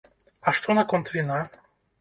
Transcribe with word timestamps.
А 0.47 0.53
што 0.61 0.75
наконт 0.79 1.15
віна? 1.17 1.39